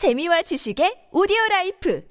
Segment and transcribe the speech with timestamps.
[0.00, 2.02] 재미와 지식의 오디오 라이프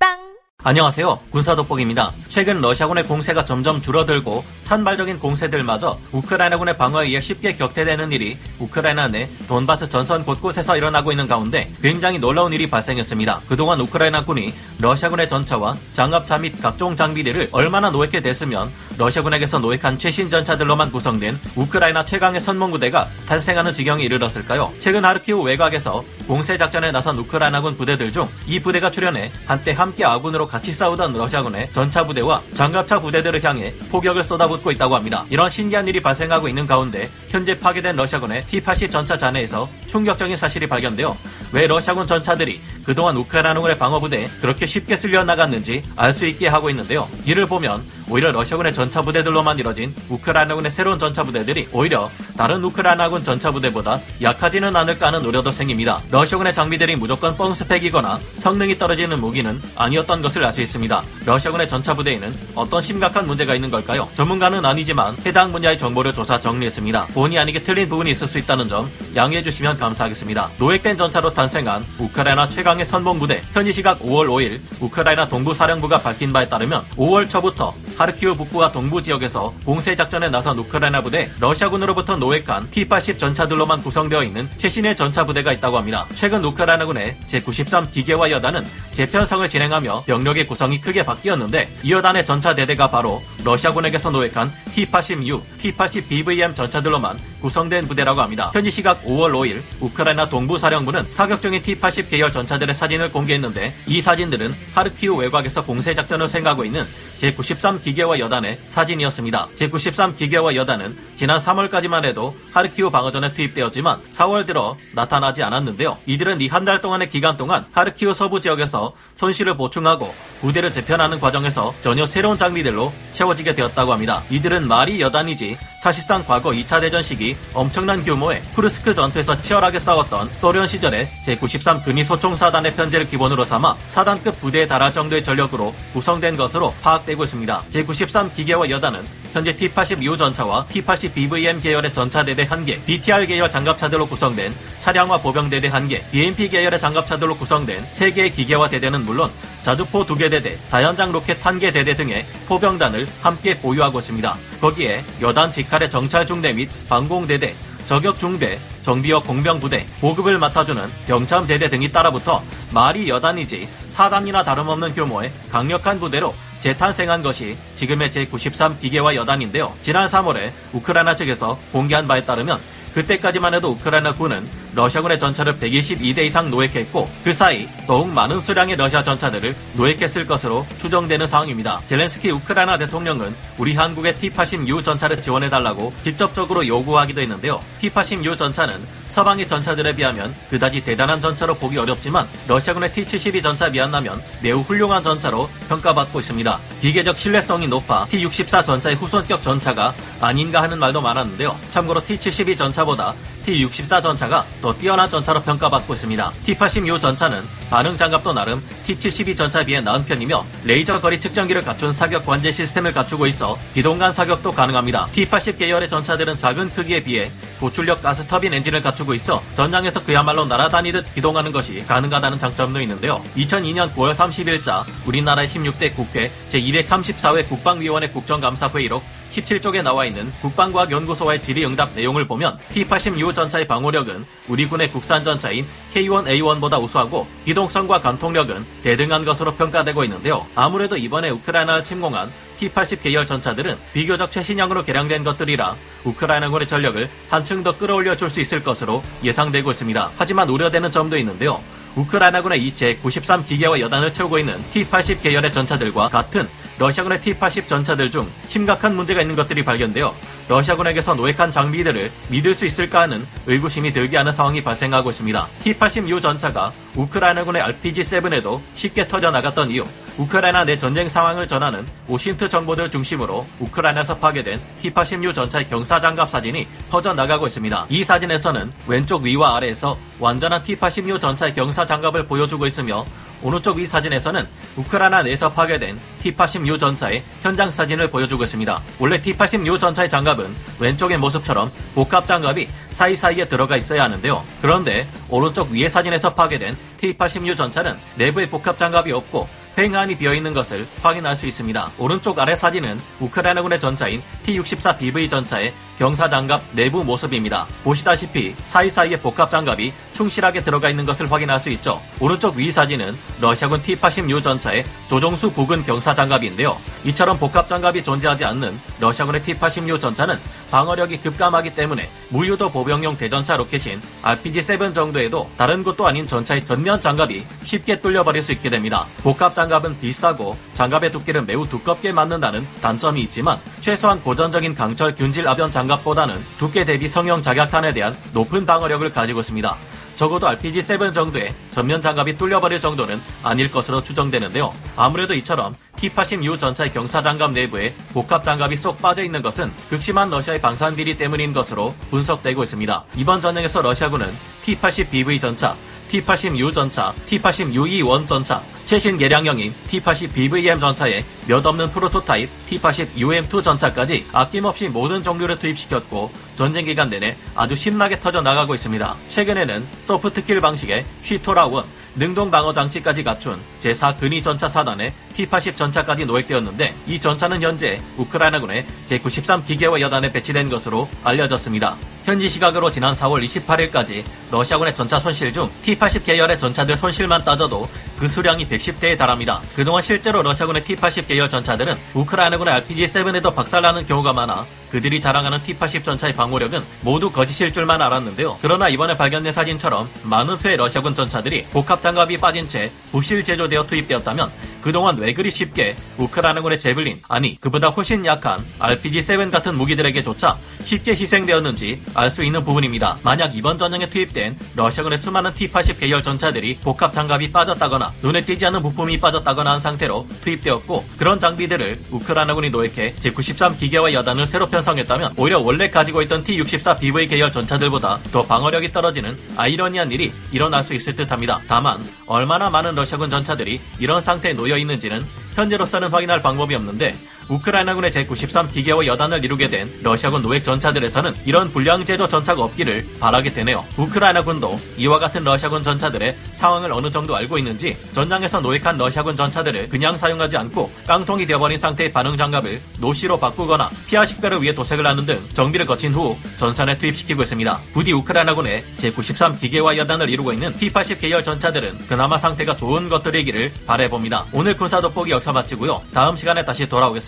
[0.00, 0.16] 팟빵
[0.64, 1.20] 안녕하세요.
[1.30, 2.10] 군사독복입니다.
[2.28, 9.28] 최근 러시아군의 공세가 점점 줄어들고 산발적인 공세들마저 우크라이나군의 방어에 의해 쉽게 격퇴되는 일이 우크라이나 내
[9.46, 13.42] 돈바스 전선 곳곳에서 일어나고 있는 가운데 굉장히 놀라운 일이 발생했습니다.
[13.46, 20.90] 그동안 우크라이나군이 러시아군의 전차와 장갑차 및 각종 장비들을 얼마나 노획해 댔으면 러시아군에게서 노획한 최신 전차들로만
[20.90, 24.72] 구성된 우크라이나 최강의 선봉부대가 탄생하는 지경에 이르렀을까요?
[24.80, 30.46] 최근 하르키우 외곽에서 공세 작전에 나선 우크라이나군 부대들 중 이 부대가 출현해 한때 함께 아군으로
[30.48, 35.24] 같이 싸우던 러시아군의 전차 부대와 장갑차 부대들을 향해 포격을 쏟아붓고 있다고 합니다.
[35.30, 41.16] 이런 신기한 일이 발생하고 있는 가운데 현재 파괴된 러시아군의 T-80 전차 잔해에서 충격적인 사실이 발견되어
[41.52, 47.06] 왜 러시아군 전차들이 그동안 우크라이나군의 방어부대에 그렇게 쉽게 쓸려 나갔는지 알 수 있게 하고 있는데요.
[47.26, 53.50] 이를 보면 오히려 러시아군의 전차 부대들로만 이뤄진 우크라이나군의 새로운 전차 부대들이 오히려 다른 우크라이나군 전차
[53.50, 56.00] 부대보다 약하지는 않을까 하는 우려도 생깁니다.
[56.10, 61.02] 러시아군의 장비들이 무조건 뻥 스펙이거나 성능이 떨어지는 무기는 아니었던 것을 알 수 있습니다.
[61.26, 64.08] 러시아군의 전차 부대에는 어떤 심각한 문제가 있는 걸까요?
[64.14, 67.08] 전문가는 아니지만 해당 분야의 정보를 조사 정리했습니다.
[67.18, 70.52] 본의 아니게 틀린 부분이 있을 수 있다는 점 양해해 주시면 감사하겠습니다.
[70.56, 76.32] 노획된 전차로 탄생한 우크라이나 최강의 선봉 부대 현지 시각 5월 5일 우크라이나 동부 사령부가 밝힌
[76.32, 82.70] 바에 따르면 5월 초부터 하르키우 북부와 동부 지역에서 공세 작전에 나선 우크라이나 부대 러시아군으로부터 노획한
[82.70, 86.06] T-80 전차들로만 구성되어 있는 최신의 전차 부대가 있다고 합니다.
[86.14, 92.88] 최근 우크라이나군의 제93 기계화 여단은 재편성을 진행하며 병력의 구성이 크게 바뀌었는데 이 여단의 전차 대대가
[92.88, 98.50] 바로 러시아군에게서 노획한 T-80U, T-80 BVM 전차들로만 구성된 부대라고 합니다.
[98.52, 104.00] 현지 시각 5월 5일 우크라이나 동부 사령부는 사격 중인 T-80 계열 전차들의 사진을 공개했는데 이
[104.00, 106.84] 사진들은 하르키우 외곽에서 공세 작전을 생각하고 있는
[107.20, 109.48] 제93 기계화 여단의 사진이었습니다.
[109.56, 115.96] 제93 기계화 여단은 지난 3월까지만 해도 하르키우 방어전에 투입되었지만 4월 들어 나타나지 않았는데요.
[116.04, 121.72] 이들은 이 한 달 동안의 기간 동안 하르키우 서부 지역에서 손실을 보충하고 부대를 재편하는 과정에서
[121.80, 124.22] 전혀 새로운 장비들로 채워지게 되었다고 합니다.
[124.28, 130.66] 이들은 말이 여단이지 사실상 과거 2차 대전 시기 엄청난 규모의 쿠르스크 전투에서 치열하게 싸웠던 소련
[130.66, 137.22] 시절의 제93 근위 소총사단의 편제를 기본으로 삼아 사단급 부대에 달할 정도의 전력으로 구성된 것으로 파악되고
[137.24, 137.62] 있습니다.
[137.78, 144.52] 제93 기계화 여단은 현재 T-80U 전차와 T-80 BVM 계열의 전차대대 1개, BTR 계열 장갑차들로 구성된
[144.80, 149.30] 차량화 보병대대 1개, BMP 계열의 장갑차들로 구성된 3개의 기계화 대대는 물론
[149.62, 154.36] 자주포 2개 대대, 다연장 로켓 1개 대대 등의 포병단을 함께 보유하고 있습니다.
[154.60, 157.54] 거기에 여단 직할의 정찰 중대 및 방공대대,
[157.86, 165.32] 저격 중대, 정비역 공병부대, 보급을 맡아주는 병참 대대 등이 따라붙어 말이 여단이지 사단이나 다름없는 규모의
[165.50, 169.74] 강력한 부대로 재탄생한 것이 지금의 제93 기계화 여단인데요.
[169.82, 172.58] 지난 3월에 우크라이나 측에서 공개한 바에 따르면
[172.94, 179.02] 그때까지만 해도 우크라이나 군은 러시아군의 전차를 122대 이상 노획했고 그 사이 더욱 많은 수량의 러시아
[179.02, 181.80] 전차들을 노획했을 것으로 추정되는 상황입니다.
[181.86, 187.60] 젤렌스키 우크라이나 대통령은 우리 한국의 T-80U 전차를 지원해달라고 직접적으로 요구하기도 했는데요.
[187.80, 188.76] T-80U 전차는
[189.10, 195.48] 서방의 전차들에 비하면 그다지 대단한 전차로 보기 어렵지만 러시아군의 T-72 전차에 비한다면 매우 훌륭한 전차로
[195.68, 196.58] 평가받고 있습니다.
[196.80, 201.58] 기계적 신뢰성이 높아 T-64 전차의 후손격 전차가 아닌가 하는 말도 많았는데요.
[201.70, 203.14] 참고로 T-72 전차보다
[203.48, 206.32] T-64 전차가 더 뛰어난 전차로 평가받고 있습니다.
[206.44, 212.26] T-80U 전차는 반응 장갑도 나름 T-72 전차에 비해 나은 편이며 레이저 거리 측정기를 갖춘 사격
[212.26, 215.06] 관제 시스템을 갖추고 있어 기동간 사격도 가능합니다.
[215.12, 221.14] T-80 계열의 전차들은 작은 크기에 비해 고출력 가스 터빈 엔진을 갖추고 있어 전장에서 그야말로 날아다니듯
[221.14, 223.22] 기동하는 것이 가능하다는 장점도 있는데요.
[223.36, 232.26] 2002년 9월 30일자 우리나라의 16대 국회 제234회 국방위원회 국정감사회의록 17쪽에 나와 있는 국방과학연구소와의 질의응답 내용을
[232.26, 240.04] 보면 T-80U 전차의 방호력은 우리 군의 국산 전차인 K1A1보다 우수하고 기동성과 관통력은 대등한 것으로 평가되고
[240.04, 240.46] 있는데요.
[240.54, 247.76] 아무래도 이번에 우크라이나를 침공한 T-80 계열 전차들은 비교적 최신형으로 개량된 것들이라 우크라이나군의 전력을 한층 더
[247.76, 250.10] 끌어올려 줄 수 있을 것으로 예상되고 있습니다.
[250.18, 251.62] 하지만 우려되는 점도 있는데요.
[251.96, 256.46] 우크라이나군의 이제 93 기계화 여단을 채우고 있는 T-80 계열의 전차들과 같은
[256.78, 260.14] 러시아군의 T-80 전차들 중 심각한 문제가 있는 것들이 발견되어
[260.48, 265.46] 러시아군에게서 노획한 장비들을 믿을 수 있을까 하는 의구심이 들게 하는 상황이 발생하고 있습니다.
[265.64, 269.84] T-80U 전차가 우크라이나군의 RPG-7에도 쉽게 터져나갔던 이유
[270.18, 277.46] 우크라이나 내 전쟁 상황을 전하는 오신트 정보들 중심으로 우크라이나에서 파괴된 T-80U 전차의 경사장갑 사진이 퍼져나가고
[277.46, 277.86] 있습니다.
[277.88, 283.04] 이 사진에서는 왼쪽 위와 아래에서 완전한 T-80U 전차의 경사장갑을 보여주고 있으며
[283.42, 284.44] 오른쪽 위 사진에서는
[284.76, 285.96] 우크라이나 내에서 파괴된
[286.28, 288.82] T-80U 전차의 현장 사진을 보여주고 있습니다.
[288.98, 294.44] 원래 T-80U 전차의 장갑은 왼쪽의 모습처럼 복합 장갑이 사이사이에 들어가 있어야 하는데요.
[294.60, 299.48] 그런데 오른쪽 위의 사진에서 파괴된 T-86 전차는 내부에 복합 장갑이 없고
[299.78, 301.92] 횡안이 비어있는 것을 확인할 수 있습니다.
[301.98, 307.66] 오른쪽 아래 사진은 우크라이나군의 전차인 T-64BV 전차의 경사장갑 내부 모습입니다.
[307.82, 312.00] 보시다시피 사이사이에 복합장갑이 충실하게 들어가 있는 것을 확인할 수 있죠.
[312.20, 316.76] 오른쪽 위 사진은 러시아군 T-86 전차의 조종수 부근 경사장갑인데요.
[317.04, 320.36] 이처럼 복합장갑이 존재하지 않는 러시아군의 T-86 전차는
[320.70, 327.44] 방어력이 급감하기 때문에 무유도 보병용 대전차 로켓인 RPG-7 정도에도 다른 곳도 아닌 전차의 전면 장갑이
[327.64, 329.06] 쉽게 뚫려버릴 수 있게 됩니다.
[329.22, 335.70] 복합 장갑은 비싸고 장갑의 두께를 매우 두껍게 맞는다는 단점이 있지만 최소한 고전적인 강철 균질 아변
[335.70, 339.76] 장갑보다는 두께 대비 성형 자격탄에 대한 높은 방어력을 가지고 있습니다.
[340.16, 344.72] 적어도 RPG-7 정도의 전면 장갑이 뚫려버릴 정도는 아닐 것으로 추정되는데요.
[344.96, 350.60] 아무래도 이처럼 T-86 전차의 경사 장갑 내부에 복합 장갑이 쏙 빠져 있는 것은 극심한 러시아의
[350.60, 353.04] 방산 비리 때문인 것으로 분석되고 있습니다.
[353.16, 354.26] 이번 전쟁에서 러시아군은
[354.64, 355.76] T-80BV 전차,
[356.08, 365.22] T-80U 전차, T-80UE1 전차, 최신 개량형인 T-80BVM 전차에 몇 없는 프로토타입 T-80UM2 전차까지 아낌없이 모든
[365.22, 369.14] 종류를 투입시켰고 전쟁 기간 내내 아주 신나게 터져 나가고 있습니다.
[369.28, 371.84] 최근에는 소프트킬 방식의 쉬토라1
[372.16, 378.86] 능동 방어 장치까지 갖춘 제4 근위 전차 사단의 T-80 전차까지 노획되었는데 이 전차는 현재 우크라이나군의
[379.06, 381.94] 제93 기계화 여단에 배치된 것으로 알려졌습니다.
[382.28, 387.88] 현지 시각으로 지난 4월 28일까지 러시아군의 전차 손실 중 T-80 계열의 전차들 손실만 따져도
[388.18, 389.62] 그 수량이 110대에 달합니다.
[389.74, 396.34] 그동안 실제로 러시아군의 T-80 계열 전차들은 우크라이나군의 RPG-7에도 박살나는 경우가 많아 그들이 자랑하는 T-80 전차의
[396.34, 398.58] 방어력은 모두 거짓일 줄만 알았는데요.
[398.60, 404.50] 그러나 이번에 발견된 사진처럼 많은 수의 러시아군 전차들이 복합 장갑이 빠진 채 부실 제조되어 투입되었다면
[404.82, 412.00] 그동안 왜 그리 쉽게 우크라이나군의 제블린, 아니 그보다 훨씬 약한 RPG-7 같은 무기들에게조차 쉽게 희생되었는지
[412.18, 413.18] 알 수 있는 부분입니다.
[413.22, 418.82] 만약 이번 전쟁에 투입된 러시아군의 수많은 T-80 계열 전차들이 복합 장갑이 빠졌다거나 눈에 띄지 않는
[418.82, 425.60] 부품이 빠졌다거나 한 상태로 투입되었고 그런 장비들을 우크라이나군이 노획해 제93 기계화 여단을 새로 편성했다면 오히려
[425.60, 431.60] 원래 가지고 있던 T-64BV 계열 전차들보다 더 방어력이 떨어지는 아이러니한 일이 일어날 수 있을 듯합니다.
[431.68, 435.24] 다만 얼마나 많은 러시아군 전차들이 이런 상태에 놓여 있는지는
[435.54, 437.16] 현재로서는 확인할 방법이 없는데
[437.48, 443.52] 우크라이나군의 제93 기계화 여단을 이루게 된 러시아군 노획 전차들에서는 이런 불량 제조 전차가 없기를 바라게
[443.52, 443.84] 되네요.
[443.96, 450.16] 우크라이나군도 이와 같은 러시아군 전차들의 상황을 어느 정도 알고 있는지 전장에서 노획한 러시아군 전차들을 그냥
[450.16, 455.40] 사용하지 않고 깡통이 되어버린 상태의 반응 장갑을 노시로 바꾸거나 피하 식별을 위해 도색을 하는 등
[455.54, 457.78] 정비를 거친 후 전선에 투입시키고 있습니다.
[457.92, 464.46] 부디 우크라이나군의 제93 기계화 여단을 이루고 있는 T-80 계열 전차들은 그나마 상태가 좋은 것들이기를 바래봅니다.
[464.52, 466.02] 오늘 군사 돋보기 역사 마치고요.
[466.12, 467.22] 다음 시간에 다시 돌아오겠